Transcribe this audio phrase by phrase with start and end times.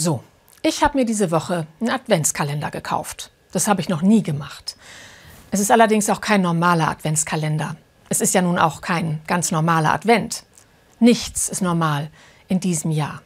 [0.00, 0.22] So,
[0.62, 3.32] ich habe mir diese Woche einen Adventskalender gekauft.
[3.50, 4.76] Das habe ich noch nie gemacht.
[5.50, 7.74] Es ist allerdings auch kein normaler Adventskalender.
[8.08, 10.44] Es ist ja nun auch kein ganz normaler Advent.
[11.00, 12.12] Nichts ist normal
[12.46, 13.22] in diesem Jahr.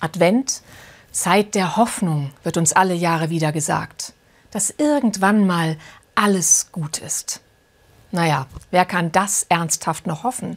[0.00, 0.62] Advent,
[1.10, 4.14] Zeit der Hoffnung, wird uns alle Jahre wieder gesagt,
[4.50, 5.76] dass irgendwann mal
[6.14, 7.42] alles gut ist.
[8.12, 10.56] Naja, wer kann das ernsthaft noch hoffen?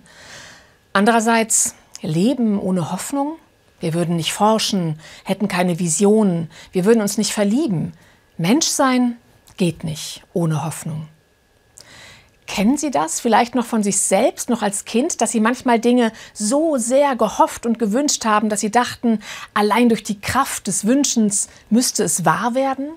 [0.93, 3.35] Andererseits, Leben ohne Hoffnung?
[3.85, 7.93] Wir würden nicht forschen, hätten keine Visionen, wir würden uns nicht verlieben.
[8.35, 9.17] Mensch sein
[9.57, 11.07] geht nicht ohne Hoffnung.
[12.47, 16.11] Kennen Sie das vielleicht noch von sich selbst, noch als Kind, dass Sie manchmal Dinge
[16.33, 19.19] so sehr gehofft und gewünscht haben, dass Sie dachten,
[19.53, 22.87] allein durch die Kraft des Wünschens müsste es wahr werden?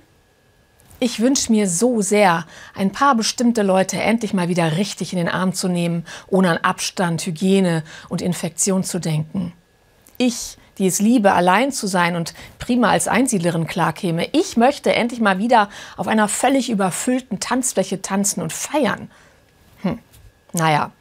[1.00, 5.28] Ich wünsche mir so sehr, ein paar bestimmte Leute endlich mal wieder richtig in den
[5.28, 9.52] Arm zu nehmen, ohne an Abstand, Hygiene und Infektion zu denken.
[10.16, 14.28] Ich die es liebe, allein zu sein und prima als Einsiedlerin klarkäme.
[14.32, 19.10] Ich möchte endlich mal wieder auf einer völlig überfüllten Tanzfläche tanzen und feiern.
[19.82, 19.98] Hm.
[20.52, 20.92] Naja.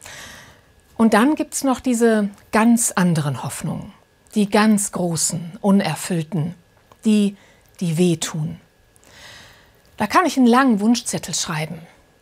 [0.96, 3.92] Und dann gibt es noch diese ganz anderen Hoffnungen.
[4.34, 6.54] Die ganz großen, unerfüllten.
[7.04, 7.36] Die,
[7.80, 8.60] die wehtun.
[9.96, 11.78] Da kann ich einen langen Wunschzettel schreiben.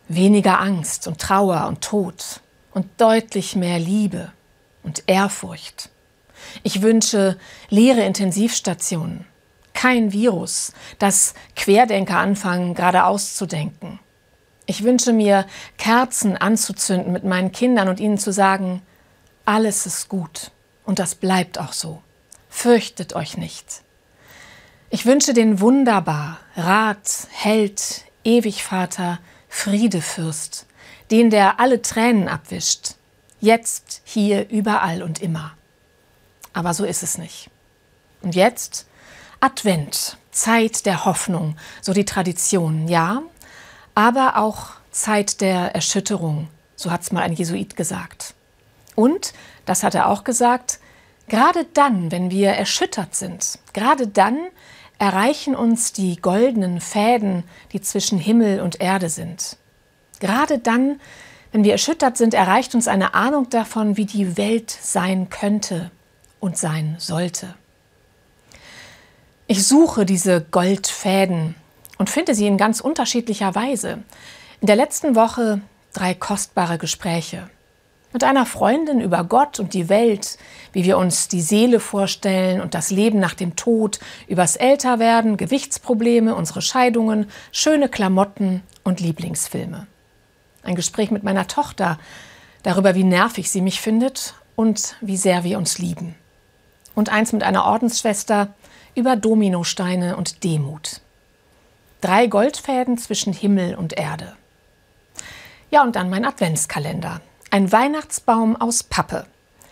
[0.07, 4.31] Weniger Angst und Trauer und Tod und deutlich mehr Liebe
[4.83, 5.89] und Ehrfurcht.
[6.63, 7.37] Ich wünsche
[7.69, 9.25] leere Intensivstationen,
[9.73, 13.99] kein Virus, das Querdenker anfangen, geradeaus zu denken.
[14.65, 15.45] Ich wünsche mir,
[15.77, 18.81] Kerzen anzuzünden mit meinen Kindern und ihnen zu sagen,
[19.45, 20.51] alles ist gut
[20.83, 22.01] und das bleibt auch so.
[22.49, 23.83] Fürchtet euch nicht.
[24.89, 30.65] Ich wünsche den wunderbar, Rat, Held, Ewigvater, Friedefürst,
[31.11, 32.95] den der alle Tränen abwischt,
[33.39, 35.53] jetzt, hier, überall und immer.
[36.57, 37.51] Aber so ist es nicht.
[38.23, 38.87] Und jetzt
[39.39, 43.21] Advent, Zeit der Hoffnung, so die Tradition, ja,
[43.93, 48.33] aber auch Zeit der Erschütterung, so hat es mal ein Jesuit gesagt.
[48.95, 49.33] Und,
[49.67, 50.79] das hat er auch gesagt,
[51.27, 54.39] gerade dann, wenn wir erschüttert sind, gerade dann
[54.97, 59.57] erreichen uns die goldenen Fäden, die zwischen Himmel und Erde sind.
[60.19, 60.99] Gerade dann,
[61.51, 65.91] wenn wir erschüttert sind, erreicht uns eine Ahnung davon, wie die Welt sein könnte,
[66.39, 67.55] und sein sollte.
[69.49, 71.55] Ich suche diese Goldfäden
[71.97, 73.99] und finde sie in ganz unterschiedlicher Weise.
[74.59, 75.61] In der letzten Woche
[75.93, 77.49] drei kostbare Gespräche.
[78.11, 80.37] Mit einer Freundin über Gott und die Welt,
[80.73, 86.35] wie wir uns die Seele vorstellen und das Leben nach dem Tod, übers Älterwerden, Gewichtsprobleme,
[86.35, 89.87] unsere Scheidungen, schöne Klamotten und Lieblingsfilme.
[90.63, 91.99] Ein Gespräch mit meiner Tochter
[92.63, 96.15] darüber, wie nervig sie mich findet und wie sehr wir uns lieben
[96.97, 98.55] und eins mit einer Ordensschwester
[98.95, 101.01] über Dominosteine und Demut.
[102.01, 104.35] Drei Goldfäden zwischen Himmel und Erde.
[105.69, 107.21] Ja, und dann mein Adventskalender.
[107.51, 109.27] Ein Weihnachtsbaum aus Pappe.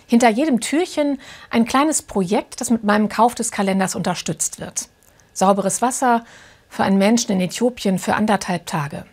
[0.05, 1.19] Hinter jedem Türchen
[1.49, 4.87] ein kleines Projekt, das mit meinem Kauf des Kalenders unterstützt wird.
[5.33, 6.23] Sauberes Wasser
[6.69, 9.03] für einen Menschen in Äthiopien für anderthalb Tage.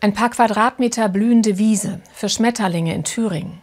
[0.00, 3.62] Ein paar Quadratmeter blühende Wiese für Schmetterlinge in Thüringen.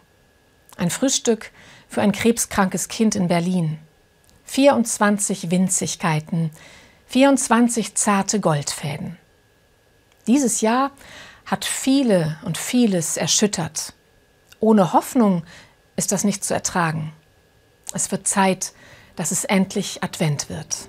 [0.76, 1.50] Ein Frühstück
[1.88, 3.78] für ein krebskrankes Kind in Berlin.
[4.44, 6.50] 24 Winzigkeiten,
[7.06, 9.18] 24 zarte Goldfäden.
[10.26, 10.90] Dieses Jahr
[11.46, 13.94] hat viele und vieles erschüttert.
[14.60, 15.44] Ohne Hoffnung
[15.96, 17.12] ist das nicht zu ertragen.
[17.92, 18.72] Es wird Zeit,
[19.16, 20.88] dass es endlich Advent wird.